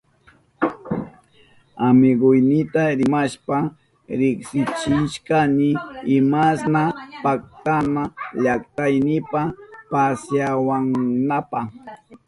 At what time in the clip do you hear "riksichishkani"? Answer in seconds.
4.19-5.69